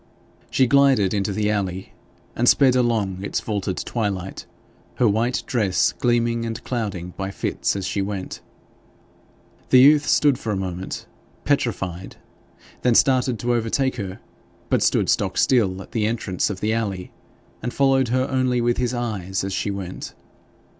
[0.49, 1.93] She glided into the alley
[2.35, 4.47] and sped along its vaulted twilight,
[4.95, 8.41] her white dress gleaming and clouding by fits as she went.
[9.69, 11.05] The youth stood for a moment
[11.45, 12.15] petrified,
[12.81, 14.19] then started to overtake her,
[14.71, 17.11] but stood stock still at the entrance of the alley,
[17.61, 20.15] and followed her only with his eyes as she went.